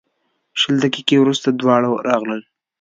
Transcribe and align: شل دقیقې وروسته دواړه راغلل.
شل 0.59 0.75
دقیقې 0.85 1.15
وروسته 1.19 1.47
دواړه 1.51 1.87
راغلل. 2.09 2.41